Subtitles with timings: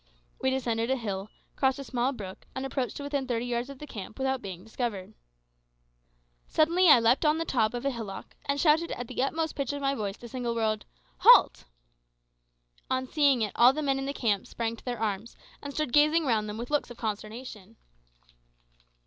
[0.41, 3.77] We descended a hill, crossed a small brook, and approached to within thirty yards of
[3.77, 5.13] the camp without being discovered.
[6.47, 9.73] Suddenly I leaped on the top of a hillock, and shouted at the utmost pitch
[9.73, 10.85] of my voice the single word
[11.19, 11.65] "Halt!"
[12.89, 15.93] On hearing it all the men in the camp sprang to their arms, and stood
[15.93, 17.75] gazing round them with looks of consternation.